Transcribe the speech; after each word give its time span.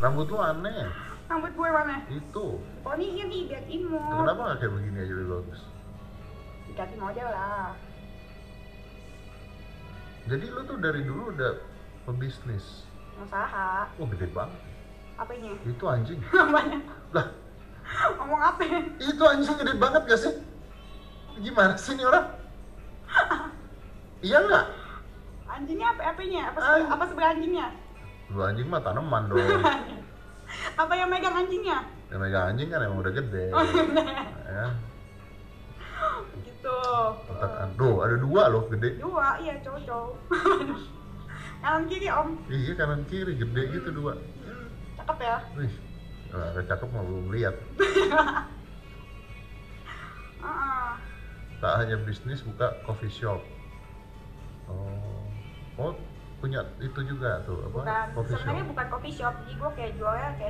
Rambut 0.00 0.26
lu 0.26 0.38
aneh. 0.40 0.88
Rambut 1.28 1.52
gue 1.52 1.68
mana? 1.68 1.96
Itu. 2.08 2.58
Oh 2.58 2.92
ini 2.96 3.20
ini 3.20 3.38
biar 3.46 3.64
imut. 3.68 4.00
Kenapa 4.00 4.40
nggak 4.42 4.58
kayak 4.58 4.72
begini 4.74 4.98
aja 4.98 5.12
lebih 5.12 5.28
bagus? 5.30 5.60
Diganti 6.66 6.96
model 6.96 7.28
lah. 7.28 7.70
Jadi 10.26 10.46
lu 10.46 10.60
tuh 10.64 10.78
dari 10.78 11.02
dulu 11.04 11.22
udah 11.30 11.52
pebisnis. 12.04 12.88
Usaha. 13.20 13.86
Oh 14.00 14.06
gede 14.08 14.26
banget. 14.32 14.60
Apanya? 15.20 15.52
Itu 15.62 15.84
anjing. 15.84 16.20
Apanya? 16.48 16.78
Lah, 17.12 17.26
Ngomong 18.16 18.40
apa? 18.40 18.62
itu 18.96 19.22
anjing 19.22 19.56
gede 19.56 19.74
banget 19.76 20.02
gak 20.06 20.20
sih? 20.20 20.34
Gimana 21.38 21.74
sih 21.76 21.92
ini 21.94 22.04
orang? 22.04 22.26
Iya 24.20 24.36
nggak? 24.36 24.66
Anjingnya 25.48 25.86
apa? 25.90 26.02
Apanya? 26.12 26.42
Apa, 26.52 26.58
Anjing. 26.60 26.88
apa 26.92 27.04
sebelah 27.08 27.30
anjingnya? 27.32 27.66
Lu 28.30 28.40
anjing 28.46 28.66
mah 28.70 28.82
tanaman 28.82 29.26
dong. 29.30 29.40
apa 30.82 30.92
yang 30.94 31.08
megang 31.10 31.34
anjingnya? 31.34 31.82
Yang 32.10 32.20
megang 32.22 32.44
anjing 32.54 32.68
kan 32.70 32.80
emang 32.86 32.98
udah 33.02 33.12
gede. 33.14 33.46
Oh, 33.54 33.64
Ya, 34.50 34.66
gitu. 36.42 36.78
otak 37.30 37.76
Duh, 37.78 38.02
ada 38.02 38.16
dua 38.18 38.42
loh 38.50 38.66
gede. 38.70 38.98
Dua, 38.98 39.38
iya 39.38 39.58
cowok-cowok. 39.62 40.14
Kanan 41.62 41.84
kiri 41.92 42.08
om. 42.08 42.28
Iya 42.48 42.72
kanan 42.72 43.04
kiri 43.04 43.36
gede 43.36 43.62
gitu 43.76 43.92
dua. 43.92 44.16
Hmm, 44.16 44.66
cakep 44.96 45.18
ya. 45.20 45.36
Wih, 45.60 45.74
nah, 46.32 46.64
cakep 46.64 46.88
mah 46.88 47.02
belum 47.04 47.26
lihat. 47.36 47.54
Tak 51.60 51.76
hanya 51.76 52.00
bisnis 52.00 52.40
buka 52.40 52.72
coffee 52.88 53.12
shop. 53.12 53.44
Oh, 54.64 55.28
oh 55.76 55.92
punya 56.40 56.60
itu 56.80 57.00
juga 57.04 57.44
tuh 57.44 57.60
apa? 57.68 57.80
bukan 57.84 58.08
coffee 58.16 58.32
shop. 58.32 58.40
sebenarnya 58.40 58.64
bukan 58.72 58.86
coffee 58.88 59.14
shop 59.14 59.34
jadi 59.44 59.52
gue 59.60 59.70
kayak 59.76 59.92
jualnya 60.00 60.30
kayak 60.40 60.48